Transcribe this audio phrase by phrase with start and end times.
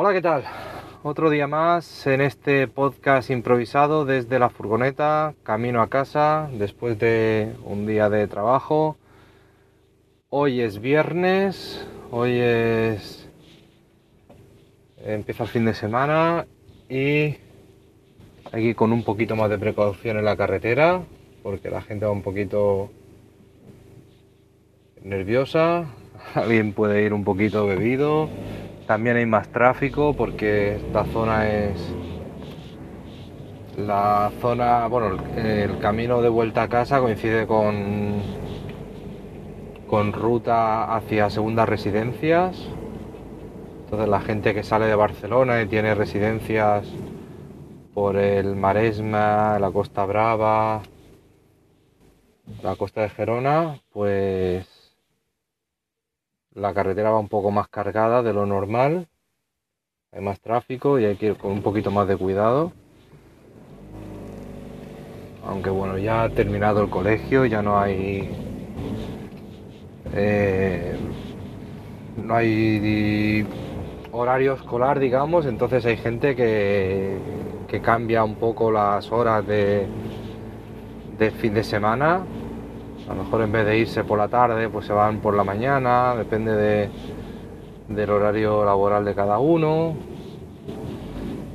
[0.00, 0.44] Hola, ¿qué tal?
[1.02, 7.52] Otro día más en este podcast improvisado desde la furgoneta, camino a casa, después de
[7.64, 8.96] un día de trabajo.
[10.30, 13.28] Hoy es viernes, hoy es...
[14.98, 16.46] empieza el fin de semana
[16.88, 17.34] y
[18.52, 21.02] aquí con un poquito más de precaución en la carretera,
[21.42, 22.92] porque la gente va un poquito
[25.02, 25.86] nerviosa,
[26.36, 28.28] alguien puede ir un poquito bebido,
[28.88, 31.94] también hay más tráfico porque esta zona es
[33.76, 38.22] la zona, bueno, el camino de vuelta a casa coincide con
[39.86, 42.56] con ruta hacia segundas residencias.
[43.84, 46.86] Entonces la gente que sale de Barcelona y tiene residencias
[47.92, 50.80] por el Maresma, la Costa Brava,
[52.62, 54.77] la costa de Gerona, pues
[56.58, 59.06] la carretera va un poco más cargada de lo normal,
[60.12, 62.72] hay más tráfico y hay que ir con un poquito más de cuidado.
[65.46, 68.30] Aunque bueno, ya ha terminado el colegio, ya no hay...
[70.14, 70.96] Eh,
[72.16, 73.46] no hay
[74.10, 77.18] horario escolar, digamos, entonces hay gente que,
[77.68, 79.86] que cambia un poco las horas de,
[81.18, 82.22] de fin de semana
[83.08, 85.44] a lo mejor en vez de irse por la tarde, pues se van por la
[85.44, 86.88] mañana, depende de,
[87.88, 89.94] del horario laboral de cada uno.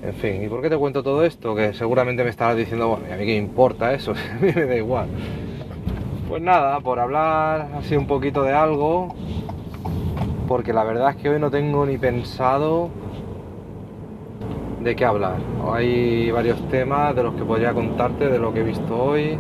[0.02, 1.56] En fin, ¿y por qué te cuento todo esto?
[1.56, 4.76] Que seguramente me estarás diciendo, bueno, a mí qué importa eso, a mí me da
[4.76, 5.08] igual.
[6.28, 9.16] Pues nada, por hablar así un poquito de algo,
[10.48, 12.90] porque la verdad es que hoy no tengo ni pensado
[14.82, 15.38] de qué hablar.
[15.72, 19.38] Hay varios temas de los que podría contarte, de lo que he visto hoy,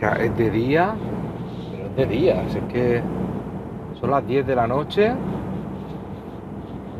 [0.00, 0.94] es de día,
[1.70, 3.02] pero es de día, es que
[4.00, 5.12] son las 10 de la noche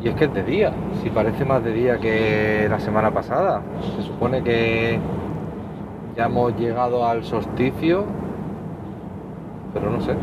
[0.03, 3.61] y es que es de día, si parece más de día que la semana pasada.
[3.95, 4.99] Se supone que
[6.15, 8.05] ya hemos llegado al solsticio,
[9.73, 10.15] pero no sé.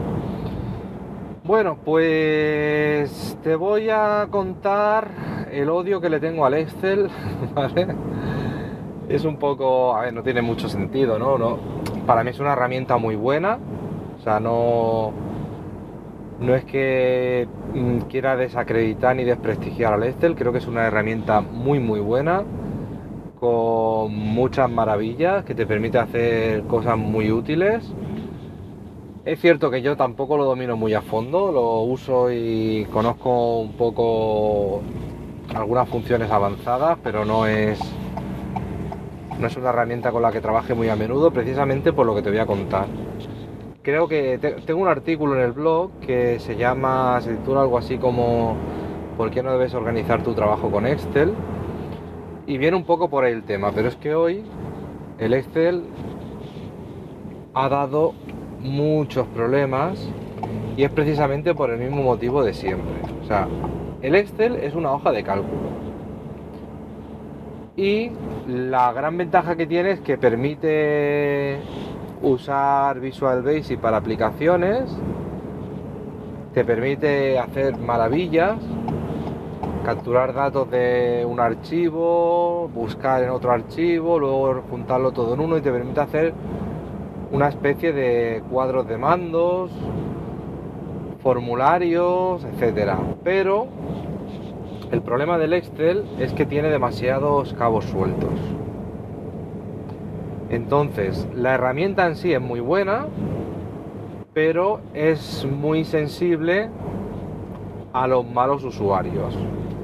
[1.45, 5.09] Bueno, pues te voy a contar
[5.51, 7.11] el odio que le tengo al Excel.
[9.09, 11.39] Es un poco, a ver, no tiene mucho sentido, ¿no?
[11.39, 11.59] no
[12.09, 13.59] para mí es una herramienta muy buena.
[14.19, 15.13] O sea, no,
[16.41, 21.43] no es que mm, quiera desacreditar ni desprestigiar al Excel, creo que es una herramienta
[21.43, 22.45] muy muy buena,
[23.39, 27.85] con muchas maravillas, que te permite hacer cosas muy útiles.
[29.27, 33.73] Es cierto que yo tampoco lo domino muy a fondo, lo uso y conozco un
[33.73, 34.81] poco
[35.55, 37.79] algunas funciones avanzadas, pero no es
[39.39, 42.23] no es una herramienta con la que trabaje muy a menudo, precisamente por lo que
[42.23, 42.87] te voy a contar.
[43.83, 47.97] Creo que tengo un artículo en el blog que se llama, se titula algo así
[47.97, 48.57] como
[49.19, 51.35] ¿Por qué no debes organizar tu trabajo con Excel?
[52.47, 54.45] Y viene un poco por ahí el tema, pero es que hoy
[55.19, 55.83] el Excel
[57.53, 58.15] ha dado
[58.61, 60.09] muchos problemas
[60.77, 63.01] y es precisamente por el mismo motivo de siempre.
[63.21, 63.49] O sea,
[64.03, 65.78] el Excel es una hoja de cálculo
[67.79, 68.11] y
[68.49, 71.61] la gran ventaja que tiene es que permite
[72.21, 74.91] usar Visual Basic para aplicaciones,
[76.53, 78.57] te permite hacer maravillas,
[79.85, 85.61] capturar datos de un archivo, buscar en otro archivo, luego juntarlo todo en uno y
[85.61, 86.35] te permite hacer
[87.31, 89.71] una especie de cuadros de mandos,
[91.23, 92.99] formularios, etcétera.
[93.23, 93.69] Pero
[94.91, 98.33] el problema del Excel es que tiene demasiados cabos sueltos.
[100.51, 103.07] Entonces, la herramienta en sí es muy buena,
[104.33, 106.71] pero es muy sensible
[107.93, 109.37] a los malos usuarios,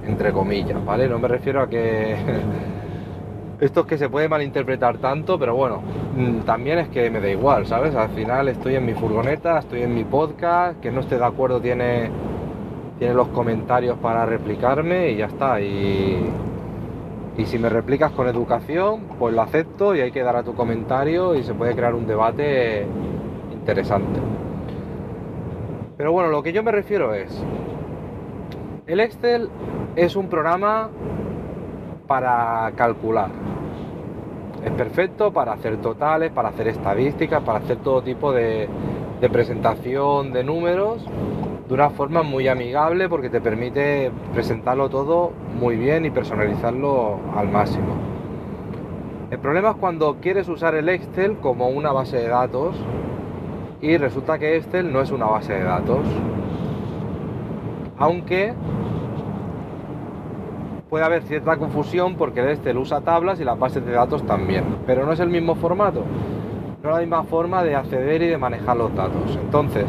[0.06, 1.08] entre comillas, ¿vale?
[1.08, 2.16] No me refiero a que
[3.60, 5.82] esto es que se puede malinterpretar tanto, pero bueno,
[6.16, 7.94] mm, también es que me da igual, ¿sabes?
[7.94, 11.60] Al final estoy en mi furgoneta, estoy en mi podcast, que no esté de acuerdo
[11.60, 12.10] tiene
[12.98, 15.60] tiene los comentarios para replicarme y ya está.
[15.60, 16.30] Y,
[17.36, 20.54] y si me replicas con educación, pues lo acepto y hay que dar a tu
[20.54, 22.86] comentario y se puede crear un debate
[23.52, 24.20] interesante.
[25.96, 27.44] Pero bueno, lo que yo me refiero es,
[28.86, 29.48] el Excel
[29.96, 30.90] es un programa
[32.06, 33.30] para calcular.
[34.64, 38.68] Es perfecto para hacer totales, para hacer estadísticas, para hacer todo tipo de,
[39.20, 41.04] de presentación de números
[41.68, 47.48] de una forma muy amigable porque te permite presentarlo todo muy bien y personalizarlo al
[47.48, 47.94] máximo.
[49.30, 52.76] El problema es cuando quieres usar el Excel como una base de datos
[53.80, 56.06] y resulta que Excel no es una base de datos.
[57.96, 58.54] Aunque
[60.90, 64.64] puede haber cierta confusión porque el Excel usa tablas y las bases de datos también,
[64.86, 66.04] pero no es el mismo formato,
[66.82, 69.38] no es la misma forma de acceder y de manejar los datos.
[69.42, 69.86] Entonces,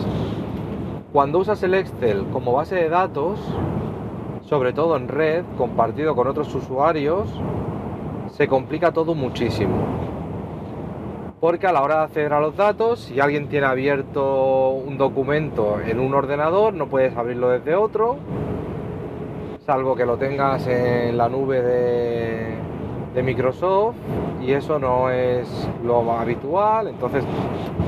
[1.16, 3.40] cuando usas el Excel como base de datos,
[4.42, 7.30] sobre todo en red, compartido con otros usuarios,
[8.32, 9.78] se complica todo muchísimo.
[11.40, 15.78] Porque a la hora de acceder a los datos, si alguien tiene abierto un documento
[15.80, 18.18] en un ordenador, no puedes abrirlo desde otro,
[19.66, 23.96] salvo que lo tengas en la nube de, Microsoft
[24.42, 25.48] y eso no es
[25.82, 27.24] lo habitual, entonces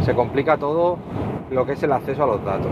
[0.06, 0.98] se complica todo
[1.52, 2.72] lo que es el acceso a los datos.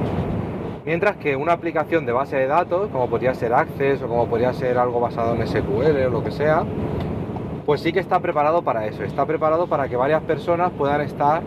[0.85, 4.53] Mientras que una aplicación de base de datos, como podría ser Access o como podría
[4.53, 6.63] ser algo basado en SQL o lo que sea,
[7.65, 11.41] pues sí que está preparado para eso, está preparado para que varias personas puedan estar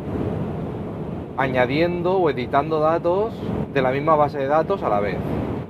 [1.37, 3.33] añadiendo o editando datos
[3.73, 5.19] de la misma base de datos a la vez.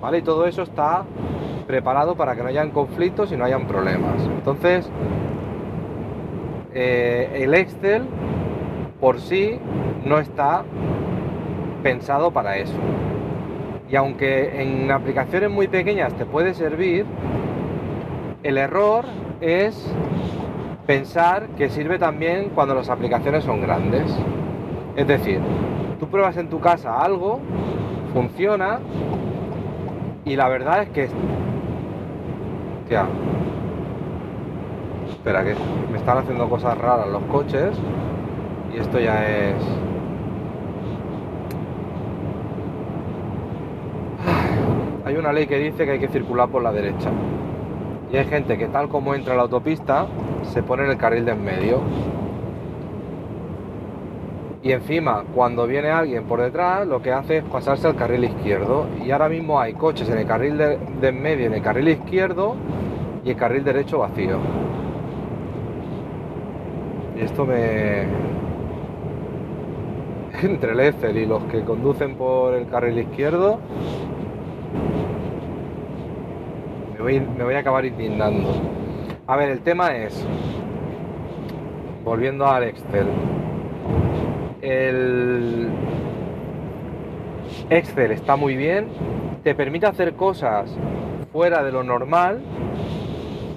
[0.01, 0.19] ¿Vale?
[0.19, 1.05] Y todo eso está
[1.67, 4.23] preparado para que no hayan conflictos y no hayan problemas.
[4.23, 4.89] Entonces,
[6.73, 8.05] eh, el Excel
[8.99, 9.59] por sí
[10.07, 10.63] no está
[11.83, 12.75] pensado para eso.
[13.91, 17.07] Y aunque en aplicaciones muy pequeñas te puede servir,
[18.43, 19.05] el error
[19.41, 19.93] es
[20.87, 24.15] pensar que sirve también cuando las aplicaciones son grandes.
[24.97, 25.41] Es decir,
[25.99, 27.41] tú pruebas en tu casa algo,
[28.13, 28.81] funciona
[30.25, 31.09] y la verdad es que
[35.11, 35.55] Espera, que
[35.91, 37.77] me están haciendo cosas raras los coches.
[38.75, 39.57] Y esto ya es.
[45.09, 47.09] Hay una ley que dice que hay que circular por la derecha.
[48.13, 50.07] Y hay gente que tal como entra la autopista,
[50.53, 51.81] se pone en el carril de en medio.
[54.63, 58.87] Y encima, cuando viene alguien por detrás, lo que hace es pasarse al carril izquierdo.
[59.03, 62.57] Y ahora mismo hay coches en el carril de, en medio, en el carril izquierdo,
[63.25, 64.37] y el carril derecho vacío.
[67.17, 68.03] Y esto me...
[70.43, 73.59] Entre el Excel y los que conducen por el carril izquierdo,
[76.99, 78.51] me voy, a acabar indignando.
[79.27, 80.27] A ver, el tema es,
[82.05, 83.07] volviendo al Excel,
[84.61, 85.69] el
[87.71, 88.89] Excel está muy bien,
[89.45, 90.75] te permite hacer cosas
[91.33, 92.41] fuera de lo normal,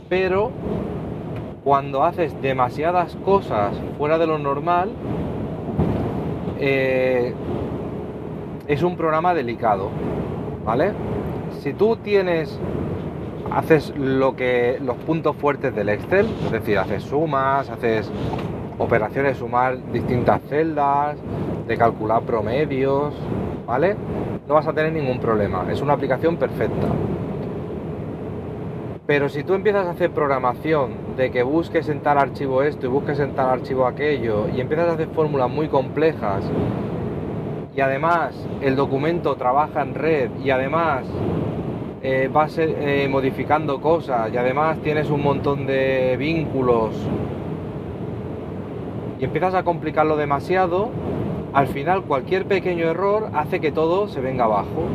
[0.08, 0.52] pero
[1.64, 4.92] cuando haces demasiadas cosas fuera de lo normal,
[6.60, 7.34] eh,
[8.68, 9.90] es un programa delicado,
[10.64, 10.94] ¿vale?
[11.60, 12.60] Si tú tienes,
[13.52, 18.10] haces lo que los puntos fuertes del Excel, es decir, haces sumas, haces
[18.78, 21.18] operaciones, sumar distintas celdas,
[21.68, 23.14] de calcular promedios,
[23.66, 23.96] ¿vale?
[24.48, 26.88] No vas a tener ningún problema, es una aplicación perfecta.
[29.06, 32.90] Pero si tú empiezas a hacer programación de que busques en tal archivo esto y
[32.90, 36.44] busques en tal archivo aquello y empiezas a hacer fórmulas muy complejas
[37.76, 41.04] y además el documento trabaja en red y además
[42.04, 46.96] eh, vas eh, modificando cosas y además tienes un montón de vínculos
[49.20, 50.90] y empiezas a complicarlo demasiado,
[51.54, 54.88] al final cualquier pequeño error hace que todo se venga abajo.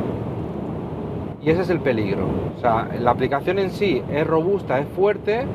[1.41, 2.27] Y ese es el peligro.
[2.57, 5.47] O sea, la aplicación en sí es robusta, es fuerte,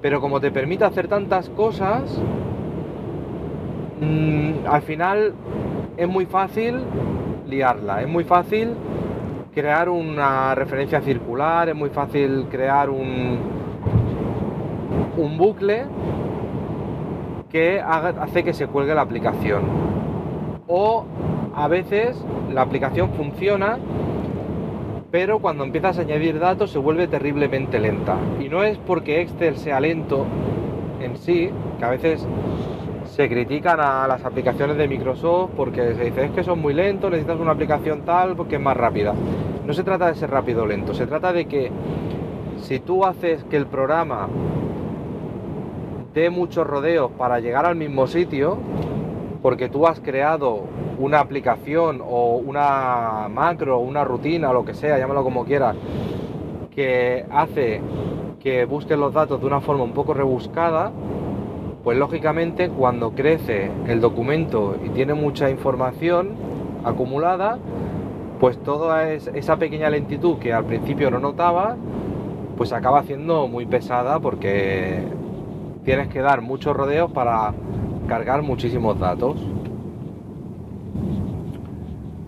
[0.00, 2.16] pero como te permite hacer tantas cosas,
[4.00, 5.34] mm, al final
[5.96, 6.76] es muy fácil
[7.48, 8.74] liarla, es muy fácil
[9.56, 13.38] crear una referencia circular, es muy fácil crear un,
[15.16, 15.86] un bucle
[17.48, 19.62] que hace que se cuelgue la aplicación.
[20.68, 21.06] O
[21.54, 22.22] a veces
[22.52, 23.78] la aplicación funciona
[25.10, 28.18] pero cuando empiezas a añadir datos se vuelve terriblemente lenta.
[28.38, 30.26] Y no es porque Excel sea lento
[31.00, 31.48] en sí,
[31.78, 32.26] que a veces
[33.06, 37.10] se critican a las aplicaciones de Microsoft porque se dice es que son muy lentos,
[37.10, 39.14] necesitas una aplicación tal porque es más rápida.
[39.66, 41.72] No se trata de ser rápido o lento, se trata de que
[42.58, 44.28] si tú haces que el programa
[46.14, 48.58] dé muchos rodeos para llegar al mismo sitio,
[49.42, 50.62] porque tú has creado
[51.00, 55.74] una aplicación o una macro, una rutina, lo que sea, llámalo como quieras,
[56.72, 57.80] que hace
[58.38, 60.92] que busques los datos de una forma un poco rebuscada,
[61.82, 66.36] pues lógicamente cuando crece el documento y tiene mucha información
[66.84, 67.58] acumulada,
[68.40, 71.76] pues toda esa pequeña lentitud que al principio no notaba,
[72.56, 75.02] pues acaba siendo muy pesada porque
[75.84, 77.54] tienes que dar muchos rodeos para
[78.08, 79.36] cargar muchísimos datos.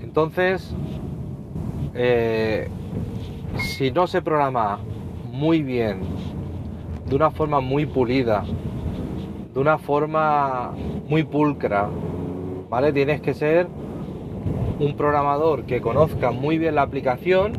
[0.02, 0.74] Entonces,
[1.94, 2.68] eh,
[3.56, 4.78] si no se programa
[5.30, 6.00] muy bien,
[7.06, 8.44] de una forma muy pulida,
[9.54, 10.72] de una forma
[11.08, 11.88] muy pulcra,
[12.68, 12.92] ¿vale?
[12.92, 13.68] Tienes que ser
[14.80, 17.52] un programador que conozca muy bien la aplicación,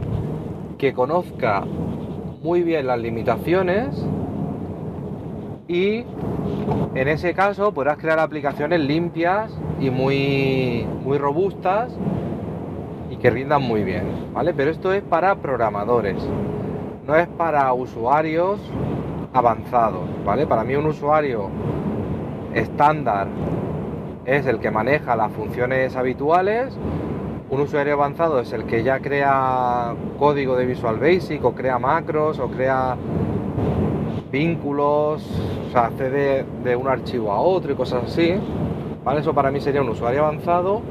[0.78, 1.64] que conozca
[2.42, 4.06] muy bien las limitaciones
[5.68, 6.06] y
[6.96, 11.92] en ese caso podrás crear aplicaciones limpias y muy, muy robustas
[13.12, 14.54] y que rindan muy bien, ¿vale?
[14.54, 16.18] Pero esto es para programadores,
[17.06, 18.60] no es para usuarios
[19.34, 20.48] avanzados, ¿vale?
[20.48, 21.50] Para mí un usuario
[22.54, 23.28] estándar
[24.26, 26.76] es el que maneja las funciones habituales,
[27.50, 32.38] un usuario avanzado es el que ya crea código de Visual Basic o crea macros
[32.40, 32.96] o crea
[34.32, 35.26] vínculos,
[35.68, 38.36] o sea, accede de un archivo a otro y cosas así.
[39.04, 39.22] ¿Vale?
[39.22, 40.82] Eso para mí sería un usuario avanzado,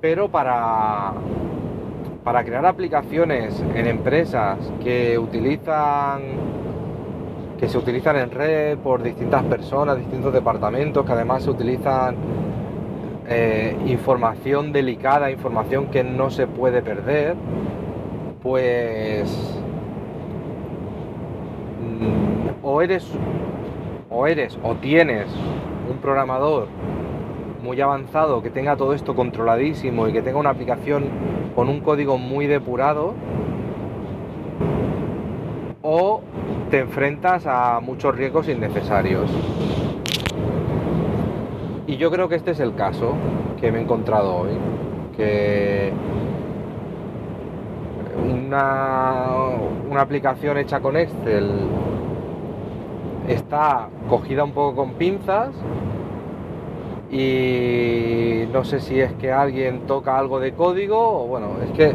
[0.00, 1.14] pero para,
[2.22, 6.56] para crear aplicaciones en empresas que utilizan
[7.58, 12.14] que se utilizan en red por distintas personas, distintos departamentos, que además se utilizan
[13.28, 17.34] eh, información delicada, información que no se puede perder,
[18.42, 19.28] pues
[21.80, 23.04] mm, o eres
[24.08, 25.26] o eres o tienes
[25.90, 26.68] un programador
[27.62, 31.04] muy avanzado que tenga todo esto controladísimo y que tenga una aplicación
[31.56, 33.14] con un código muy depurado
[35.82, 36.20] o
[36.70, 39.30] te enfrentas a muchos riesgos innecesarios.
[41.86, 43.12] Y yo creo que este es el caso
[43.60, 44.50] que me he encontrado hoy.
[45.16, 45.92] Que
[48.28, 49.26] una,
[49.88, 51.48] una aplicación hecha con Excel
[53.28, 55.54] está cogida un poco con pinzas
[57.10, 61.92] y no sé si es que alguien toca algo de código o bueno, es que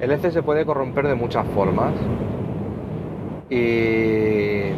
[0.00, 1.92] el Excel se puede corromper de muchas formas
[3.50, 4.70] y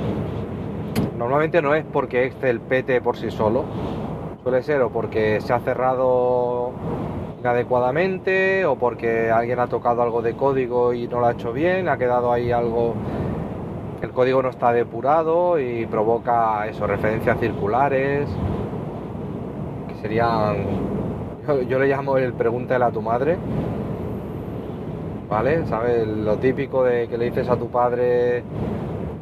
[1.16, 3.64] normalmente no es porque Excel pete por sí solo,
[4.48, 6.72] Suele ser o porque se ha cerrado
[7.38, 11.86] inadecuadamente o porque alguien ha tocado algo de código y no lo ha hecho bien,
[11.86, 12.94] ha quedado ahí algo,
[14.00, 18.26] el código no está depurado y provoca eso, referencias circulares,
[19.88, 20.64] que serían,
[21.46, 23.36] yo, yo le llamo el pregúntale a tu madre,
[25.28, 25.66] ¿vale?
[25.66, 26.08] ¿Sabes?
[26.08, 28.42] Lo típico de que le dices a tu padre,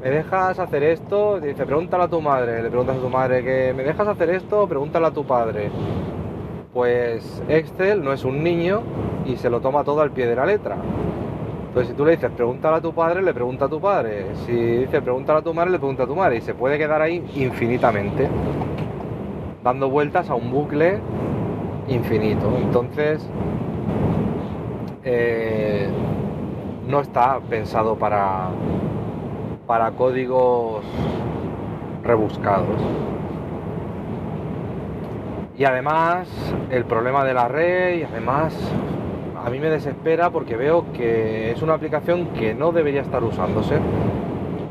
[0.07, 1.41] ¿me dejas hacer esto?
[1.41, 2.63] Dice, pregúntale a tu madre.
[2.63, 4.69] Le preguntas a tu madre que, ¿me dejas hacer esto?
[4.69, 5.69] Pregúntale a tu padre.
[6.73, 8.83] Pues Excel no es un niño
[9.25, 10.77] y se lo toma todo al pie de la letra.
[11.67, 14.27] Entonces, si tú le dices, pregúntale a tu padre, le pregunta a tu padre.
[14.47, 16.37] Si dice, pregúntale a tu madre, le pregunta a tu madre.
[16.37, 18.29] Y se puede quedar ahí infinitamente,
[19.65, 21.01] dando vueltas a un bucle
[21.89, 22.57] infinito.
[22.57, 23.29] Entonces,
[25.03, 25.89] eh,
[26.87, 28.51] no está pensado para,
[29.67, 30.85] para códigos
[32.03, 32.81] rebuscados.
[35.59, 36.29] Y además
[36.71, 38.55] el problema de la red y además
[39.45, 43.79] a mí me desespera porque veo que es una aplicación que no debería estar usándose.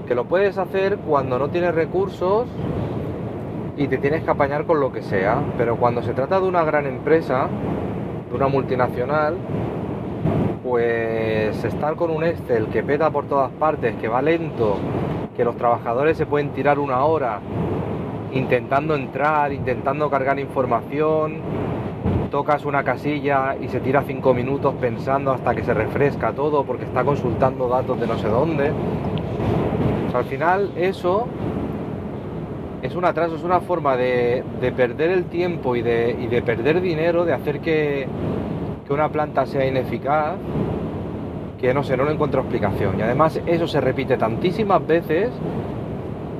[0.08, 2.48] Que lo puedes hacer cuando no tienes recursos
[3.78, 5.42] y te tienes que apañar con lo que sea.
[5.58, 7.48] Pero cuando se trata de una gran empresa,
[8.30, 9.36] de una multinacional,
[10.66, 14.78] pues estar con un Excel que peta por todas partes, que va lento,
[15.38, 17.40] que los trabajadores se pueden tirar una hora
[18.34, 21.38] intentando entrar, intentando cargar información,
[22.32, 26.86] tocas una casilla y se tira cinco minutos pensando hasta que se refresca todo porque
[26.86, 28.72] está consultando datos de no sé dónde.
[30.16, 31.28] al final eso
[32.82, 34.44] es un atraso, es una forma de,
[34.76, 38.08] perder el tiempo y de, y de perder dinero, de hacer que,
[38.86, 40.36] que una planta sea ineficaz,
[41.60, 43.00] que no sé, no lo encuentro explicación.
[43.00, 45.32] Y además eso se repite tantísimas veces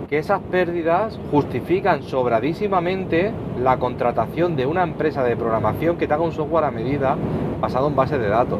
[0.08, 6.24] que esas pérdidas justifican sobradísimamente la contratación de una empresa de programación que te haga
[6.24, 7.18] un software a medida
[7.60, 8.60] basado en base de datos.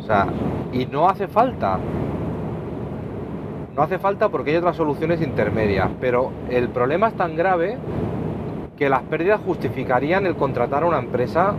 [0.00, 0.26] O sea,
[0.72, 1.78] y no hace falta.
[3.76, 7.76] No hace falta porque hay otras soluciones intermedias, pero el problema es tan grave
[8.76, 11.54] que las pérdidas justificarían el contratar a una empresa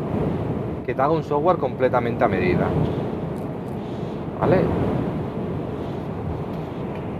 [0.87, 2.65] que te haga un software completamente a medida.
[4.39, 4.61] ¿Vale?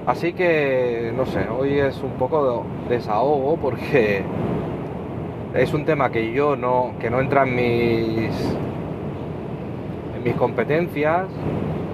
[0.06, 4.24] Así que, no sé, hoy es un poco de desahogo porque
[5.54, 8.56] es un tema que yo no, que no entra en mis,
[10.16, 11.28] en mis competencias,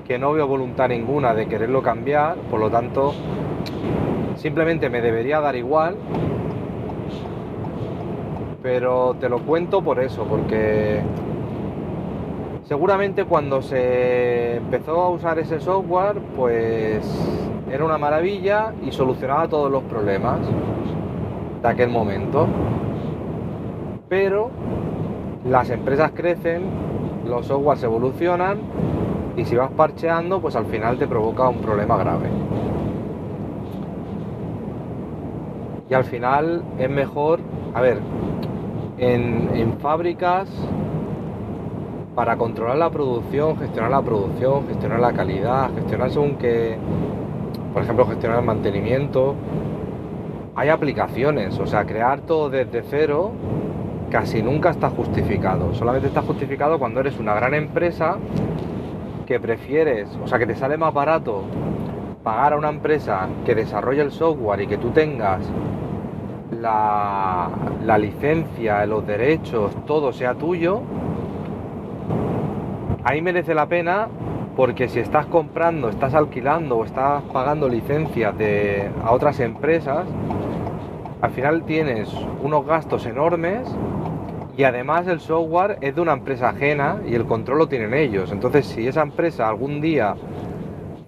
[0.08, 3.16] que no veo voluntad ninguna de quererlo cambiar, por lo tanto,
[4.36, 5.96] simplemente me debería dar igual,
[8.62, 11.02] pero te lo cuento por eso, porque
[12.66, 17.04] Seguramente cuando se empezó a usar ese software, pues
[17.72, 20.40] era una maravilla y solucionaba todos los problemas
[21.62, 22.48] de aquel momento.
[24.08, 24.50] Pero
[25.46, 26.64] las empresas crecen,
[27.28, 28.60] los softwares evolucionan
[29.36, 32.30] y si vas parcheando, pues al final te provoca un problema grave.
[35.90, 37.40] Y al final es mejor,
[37.74, 38.00] a ver,
[38.98, 40.48] en, fábricas
[42.16, 46.78] para controlar la producción, gestionar la producción, gestionar la calidad, gestionar según que,
[47.74, 49.36] por ejemplo, gestionar el mantenimiento,
[50.56, 53.32] hay aplicaciones, o sea, crear todo desde cero
[54.12, 55.74] casi nunca está justificado.
[55.74, 58.18] Solamente está justificado cuando eres una gran empresa
[59.26, 61.44] que prefieres, o sea, que te sale más barato
[62.24, 65.42] pagar a una empresa que desarrolle el software y que tú tengas
[66.62, 67.50] la,
[67.84, 70.82] la licencia, los derechos, todo sea tuyo,
[73.04, 74.08] ahí merece la pena
[74.56, 80.06] porque si estás comprando, estás alquilando o estás pagando licencias de, a otras empresas,
[81.22, 83.68] al final tienes unos gastos enormes
[84.56, 88.32] y además el software es de una empresa ajena y el control lo tienen ellos.
[88.32, 90.16] Entonces si esa empresa algún día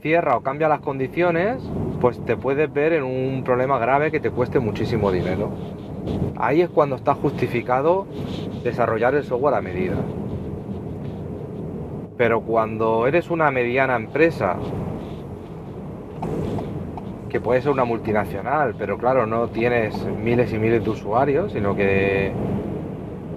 [0.01, 1.61] cierra o cambia las condiciones,
[2.01, 5.51] pues te puedes ver en un problema grave que te cueste muchísimo dinero.
[6.37, 8.07] Ahí es cuando está justificado
[8.63, 9.95] desarrollar el software a medida.
[12.17, 14.55] Pero cuando eres una mediana empresa,
[17.29, 21.75] que puede ser una multinacional, pero claro, no tienes miles y miles de usuarios, sino
[21.75, 22.31] que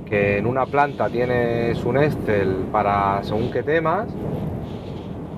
[0.09, 4.09] que en una planta tienes un Excel para según qué temas,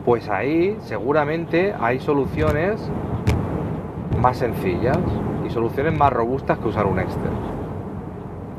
[0.05, 2.81] pues ahí seguramente hay soluciones
[4.21, 4.99] más sencillas
[5.45, 7.33] y soluciones más robustas que usar un Excel,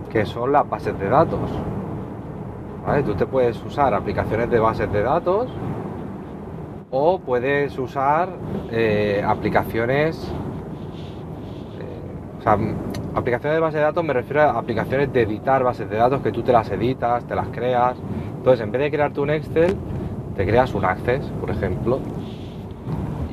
[0.09, 1.49] que son las bases de datos.
[3.05, 5.49] Tú te puedes usar aplicaciones de bases de datos
[6.89, 8.29] o puedes usar
[8.69, 10.29] eh, aplicaciones
[11.79, 12.81] eh,
[13.13, 16.31] Aplicaciones de base de datos me refiero a aplicaciones de editar bases de datos que
[16.31, 17.97] tú te las editas, te las creas.
[18.37, 19.75] Entonces, en vez de crearte un Excel,
[20.37, 21.99] te creas un Access, por ejemplo.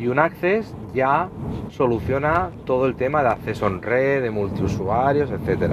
[0.01, 1.29] Y un Access ya
[1.71, 5.73] soluciona todo el tema de acceso en red, de multiusuarios, etc.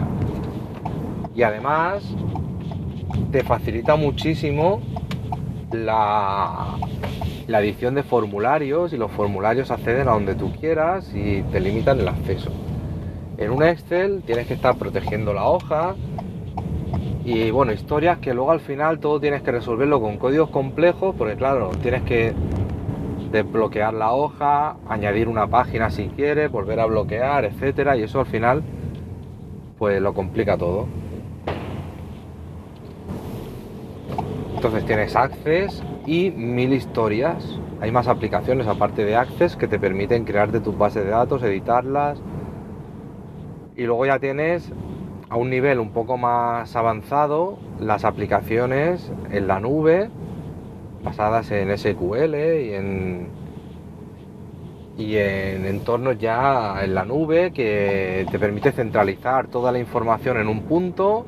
[1.34, 2.04] Y además
[3.32, 4.82] te facilita muchísimo
[5.72, 6.78] la,
[7.48, 12.00] la edición de formularios y los formularios acceden a donde tú quieras y te limitan
[12.00, 12.52] el acceso.
[13.38, 15.96] En un Excel tienes que estar protegiendo la hoja
[17.26, 21.36] y bueno, historias que luego al final todo tienes que resolverlo con códigos complejos porque
[21.36, 22.34] claro, tienes que
[23.32, 28.28] desbloquear la hoja, añadir una página si quieres, volver a bloquear, etcétera y eso al
[28.28, 28.64] final
[29.78, 30.88] pues lo complica todo.
[34.66, 37.60] Entonces tienes Access y mil historias.
[37.82, 42.20] Hay más aplicaciones aparte de Access que te permiten crearte tus bases de datos, editarlas,
[43.78, 44.72] y luego ya tienes
[45.30, 50.10] a un nivel un poco más avanzado las aplicaciones en la nube
[51.04, 53.28] basadas en SQL y en
[54.98, 60.48] y en entornos ya en la nube que te permite centralizar toda la información en
[60.48, 61.28] un punto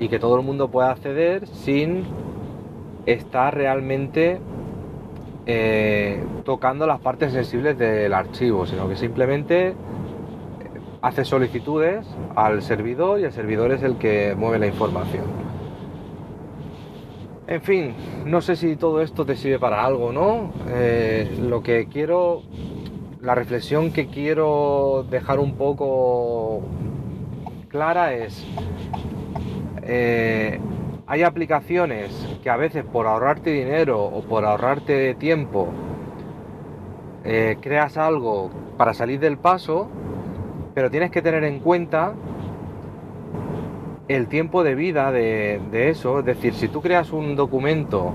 [0.00, 2.04] y que todo el mundo pueda acceder sin
[3.06, 4.40] estar realmente
[5.46, 9.74] eh, tocando las partes sensibles del archivo, sino que simplemente
[11.02, 15.24] hace solicitudes al servidor y el servidor es el que mueve la información.
[17.46, 17.94] En fin,
[18.26, 20.52] no sé si todo esto te sirve para algo, ¿no?
[20.68, 22.42] Eh, lo que quiero,
[23.20, 26.62] la reflexión que quiero dejar un poco
[27.68, 28.46] clara es,
[29.90, 30.60] eh,
[31.06, 32.10] hay aplicaciones
[32.42, 35.68] que a veces por ahorrarte dinero o por ahorrarte tiempo,
[37.24, 39.88] eh, creas algo para salir del paso
[40.74, 42.14] pero tienes que tener en cuenta
[44.08, 46.20] el tiempo de vida de, eso.
[46.20, 48.12] Es decir, si tú creas un documento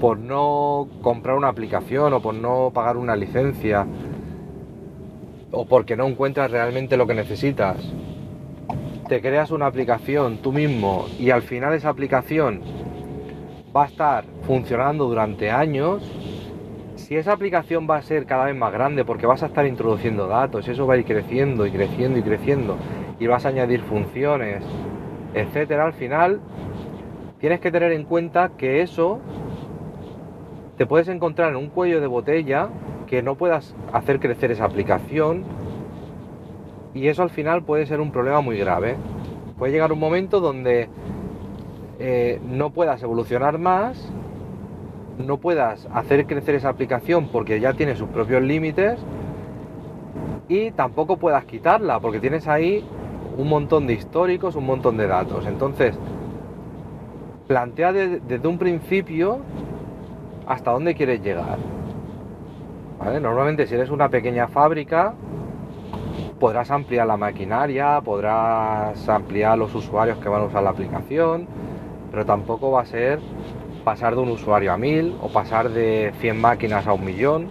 [0.00, 3.86] por no comprar una aplicación o por no pagar una licencia
[5.50, 7.76] o porque no encuentras realmente lo que necesitas,
[9.10, 12.60] te creas una aplicación tú mismo y al final esa aplicación
[13.76, 16.00] va a estar funcionando durante años,
[16.94, 20.28] si esa aplicación va a ser cada vez más grande porque vas a estar introduciendo
[20.28, 22.76] datos, eso va a ir creciendo y creciendo y creciendo
[23.18, 24.62] y vas a añadir funciones,
[25.34, 26.40] etcétera, al final
[27.40, 29.18] tienes que tener en cuenta que eso
[30.76, 32.68] te puedes encontrar en un cuello de botella
[33.08, 35.42] que no puedas hacer crecer esa aplicación
[36.94, 38.96] y eso al final puede ser un problema muy grave.
[39.58, 40.88] Puede llegar un momento donde
[41.98, 44.10] eh, no puedas evolucionar más,
[45.18, 48.98] no puedas hacer crecer esa aplicación porque ya tiene sus propios límites
[50.48, 52.84] y tampoco puedas quitarla porque tienes ahí
[53.36, 55.46] un montón de históricos, un montón de datos.
[55.46, 55.98] Entonces,
[57.46, 59.40] plantea desde un principio
[60.46, 61.58] hasta dónde quieres llegar.
[63.20, 65.14] Normalmente si eres una pequeña fábrica,
[66.40, 71.46] podrás ampliar la maquinaria, podrás ampliar los usuarios que van a usar la aplicación,
[72.10, 73.20] pero tampoco va a ser
[73.84, 77.48] pasar de un usuario a mil o pasar de 100 máquinas a un millón.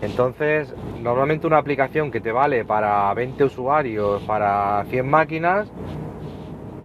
[0.00, 5.70] Entonces, normalmente una aplicación que te vale para 20 usuarios, para 100 máquinas,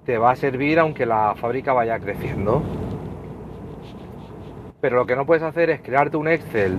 [0.06, 2.62] te va a servir aunque la fábrica vaya creciendo.
[4.82, 6.78] Pero lo que no puedes hacer es crearte un Excel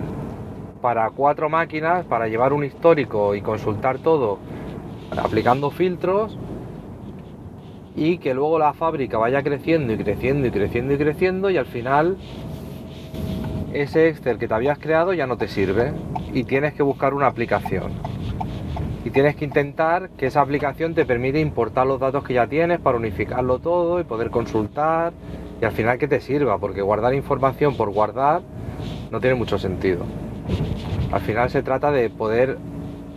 [0.87, 4.39] para cuatro máquinas, para llevar un histórico y consultar todo
[5.21, 6.39] aplicando filtros
[7.97, 11.67] y que luego la fábrica vaya creciendo y creciendo y creciendo y creciendo y al
[11.67, 12.17] final
[13.73, 15.91] ese Excel que te habías creado ya no te sirve
[16.33, 17.91] y tienes que buscar una aplicación.
[19.05, 22.79] Y tienes que intentar que esa aplicación te permite importar los datos que ya tienes
[22.79, 25.13] para unificarlo todo y poder consultar
[25.61, 28.43] y al final que te sirva, porque guardar información por guardar
[29.11, 30.05] no tiene mucho sentido.
[31.17, 32.59] Al final se trata de poder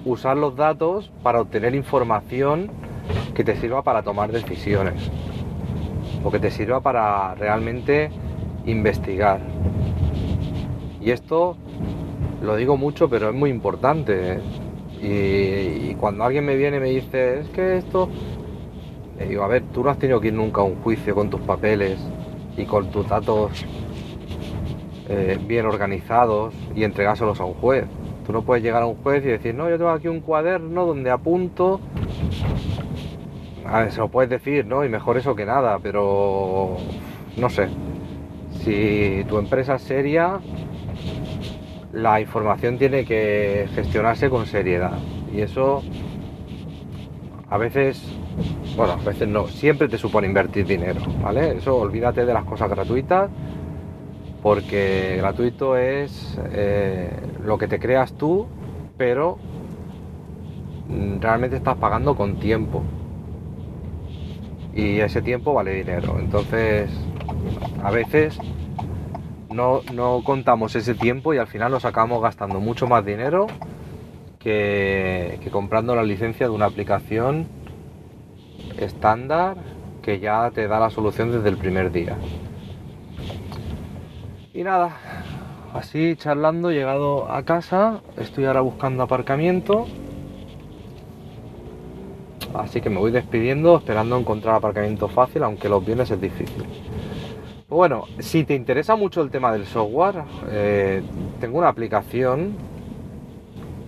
[0.06, 2.72] usar los datos para obtener información
[3.36, 5.12] que te sirva para tomar decisiones
[6.24, 8.10] o que te sirva para realmente
[8.66, 9.42] investigar.
[11.02, 11.58] Y esto
[12.42, 14.40] lo digo mucho, pero es muy importante.
[15.02, 15.90] ¿eh?
[15.92, 18.08] Y, cuando alguien me viene y me dice, es que esto,
[19.18, 21.30] le digo, a ver, tú no has tenido que ir nunca a un juicio con
[21.30, 22.00] tus papeles
[22.56, 23.66] y con tus datos
[25.10, 27.86] eh, bien organizados y entregárselos a un juez.
[28.26, 30.86] Tú no puedes llegar a un juez y decir, no, yo tengo aquí un cuaderno
[30.86, 31.82] donde apunto
[33.90, 34.84] se lo puedes decir, ¿no?
[34.84, 36.78] Y mejor eso que nada, pero
[37.38, 37.68] no sé.
[38.64, 40.40] Si tu empresa es seria,
[41.94, 44.98] la información tiene que gestionarse con seriedad.
[45.34, 45.84] Y eso
[47.50, 48.04] a veces,
[48.76, 51.58] bueno, a veces no, siempre te supone invertir dinero, ¿vale?
[51.58, 53.30] Eso olvídate de las cosas gratuitas,
[54.42, 57.12] porque gratuito es eh,
[57.44, 58.48] lo que te creas tú,
[58.98, 59.38] pero
[61.20, 62.84] realmente estás pagando con tiempo
[64.74, 66.18] y ese tiempo vale dinero.
[66.20, 66.90] Entonces,
[67.84, 68.40] a veces
[69.50, 69.82] no,
[70.24, 73.48] contamos ese tiempo y al final nos acabamos gastando mucho más dinero
[74.40, 77.48] que, comprando la licencia de una aplicación
[78.78, 79.58] estándar
[80.02, 82.16] que ya te da la solución desde el primer día.
[84.54, 84.98] Y nada,
[85.74, 89.86] así charlando, llegado a casa, estoy ahora buscando aparcamiento
[92.54, 96.64] Así que me voy despidiendo esperando encontrar aparcamiento fácil, aunque los viernes es difícil.
[97.68, 101.04] Bueno, si te interesa mucho el tema del software, eh,
[101.40, 102.56] tengo una aplicación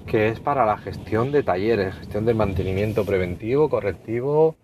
[0.06, 4.56] que es para la gestión de talleres, gestión del mantenimiento preventivo, correctivo,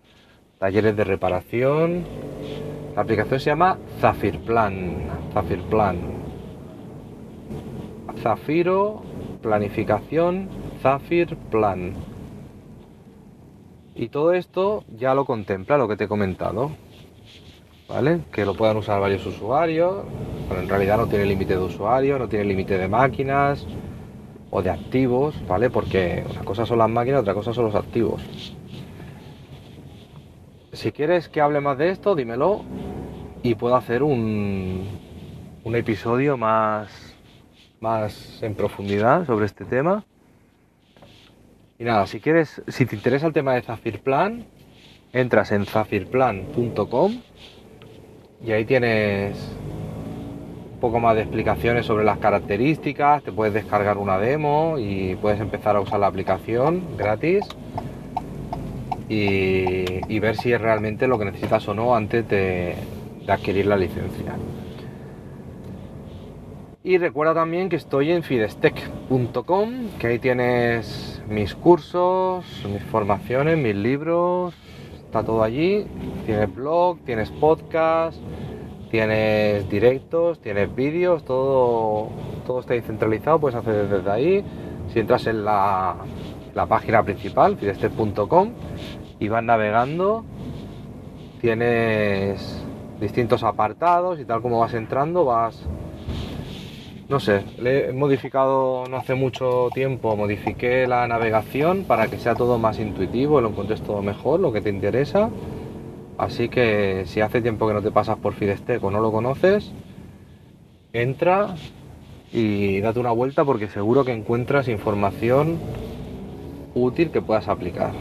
[0.58, 2.04] talleres de reparación.
[2.98, 5.08] La aplicación se llama Zafir Plan.
[5.32, 5.98] Zafir Plan.
[8.20, 9.02] Zafiro,
[9.40, 10.48] planificación,
[10.82, 11.92] Zafir Plan.
[13.94, 16.72] Y todo esto ya lo contempla lo que te he comentado.
[17.88, 18.22] ¿Vale?
[18.32, 20.02] Que lo puedan usar varios usuarios.
[20.48, 23.64] Pero en realidad no tiene límite de usuarios, no tiene límite de máquinas
[24.50, 25.70] o de activos, ¿vale?
[25.70, 28.20] Porque una cosa son las máquinas, otra cosa son los activos.
[30.72, 32.64] Si quieres que hable más de esto, dímelo
[33.48, 34.86] y puedo hacer un,
[35.64, 37.16] un episodio más,
[37.80, 40.04] más en profundidad sobre este tema.
[41.78, 44.44] Y nada, si quieres, si te interesa el tema de Zafirplan,
[45.14, 47.22] entras en zafirplan.com
[48.44, 49.38] y ahí tienes
[50.74, 55.40] un poco más de explicaciones sobre las características, te puedes descargar una demo y puedes
[55.40, 57.46] empezar a usar la aplicación gratis
[59.08, 62.74] y, ver si es realmente lo que necesitas o no antes de
[63.32, 64.34] adquirir la licencia.
[66.84, 73.74] Y recuerda también que estoy en fidestec.com, que ahí tienes mis cursos, mis formaciones, mis
[73.74, 74.54] libros,
[75.04, 75.86] está todo allí.
[76.24, 78.18] Tienes blog, tienes podcast,
[78.90, 82.08] tienes directos, tienes vídeos, todo,
[82.46, 84.44] todo está ahí centralizado, puedes hacer desde ahí.
[84.92, 85.96] Si entras en la,
[86.54, 88.52] la página principal, fidestec.com,
[89.18, 90.24] y vas navegando,
[91.40, 92.64] tienes
[93.00, 95.66] distintos apartados y tal como vas entrando, vas
[97.08, 102.34] no sé, le he modificado no hace mucho tiempo, modifiqué la navegación para que sea
[102.34, 105.30] todo más intuitivo, lo encuentres todo mejor, lo que te interesa.
[106.18, 109.72] Así que si hace tiempo que no te pasas por Fidestec o no lo conoces,
[110.92, 111.54] entra
[112.30, 115.58] y date una vuelta porque seguro que encuentras información
[116.74, 117.92] útil que puedas aplicar.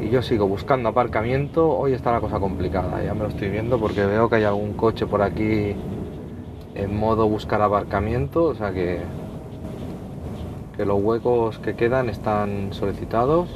[0.00, 3.80] Y yo sigo buscando aparcamiento, hoy está la cosa complicada, ya me lo estoy viendo
[3.80, 5.74] porque veo que hay algún coche por aquí
[6.76, 9.00] en modo buscar aparcamiento, o sea que,
[10.76, 13.48] que los huecos que quedan están solicitados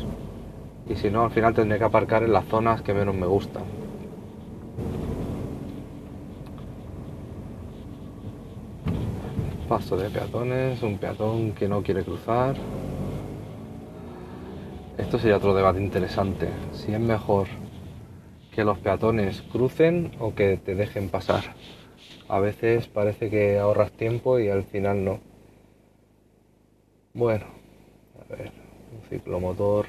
[0.89, 3.63] y si no al final tendré que aparcar en las zonas que menos me gustan.
[9.69, 12.57] Paso de peatones, un peatón que no quiere cruzar.
[14.99, 16.49] Esto sería otro debate interesante.
[16.73, 17.47] Si es mejor
[18.55, 21.55] que los peatones crucen o que te dejen pasar.
[22.29, 25.21] A veces parece que ahorras tiempo y al final no.
[27.15, 27.47] Bueno,
[28.21, 28.53] a ver,
[28.93, 29.87] un ciclomotor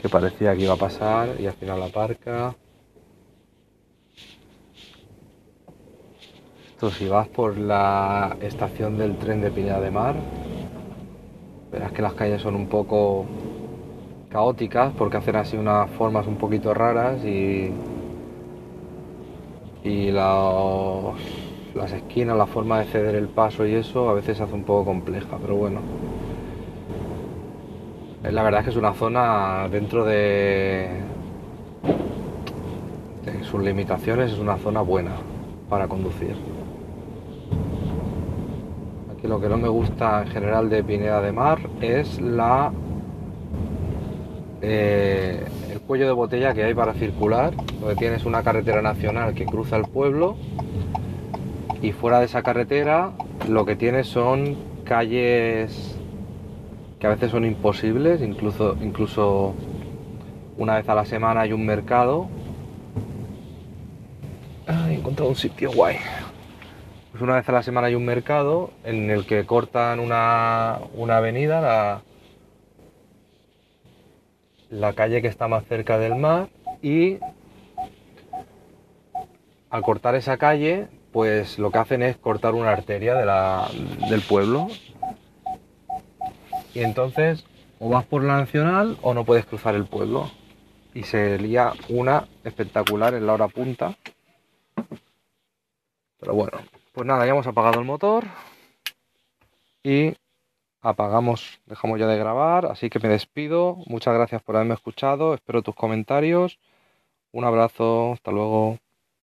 [0.00, 2.54] que parecía que iba a pasar y al final aparca.
[6.68, 10.14] Esto si vas por la estación del tren de Piña de Mar,
[11.70, 13.26] verás que las calles son un poco
[14.30, 17.72] caóticas porque hacen así unas formas un poquito raras y,
[19.82, 24.54] y las esquinas, la forma de ceder el paso y eso a veces se hace
[24.54, 25.80] un poco compleja, pero bueno.
[28.22, 30.88] La verdad es que es una zona dentro de,
[33.24, 35.12] de sus limitaciones, es una zona buena
[35.68, 36.36] para conducir.
[39.10, 42.70] Aquí lo que no me gusta en general de Pineda de Mar es la
[44.62, 49.46] eh, el cuello de botella que hay para circular, donde tienes una carretera nacional que
[49.46, 50.36] cruza el pueblo
[51.82, 53.12] y fuera de esa carretera
[53.48, 55.96] lo que tienes son calles
[56.98, 59.54] que a veces son imposibles, incluso, incluso
[60.58, 62.28] una vez a la semana hay un mercado.
[64.68, 65.96] he encontrado un sitio guay.
[67.10, 71.16] Pues una vez a la semana hay un mercado en el que cortan una, una
[71.16, 72.02] avenida, la,
[74.70, 76.48] la calle que está más cerca del mar
[76.80, 77.18] y
[79.68, 84.68] al cortar esa calle, pues lo que hacen es cortar una arteria del pueblo.
[86.74, 87.44] Y entonces
[87.80, 90.30] o vas por la nacional o no puedes cruzar el pueblo.
[90.94, 93.96] Y se lía una espectacular en la hora punta.
[96.18, 96.58] Pero bueno,
[96.92, 98.24] pues nada, ya hemos apagado el motor
[99.82, 100.14] y
[100.80, 103.76] apagamos, dejamos ya de grabar, así que me despido.
[103.86, 106.58] Muchas gracias por haberme escuchado, espero tus comentarios.
[107.32, 108.78] Un abrazo, hasta luego.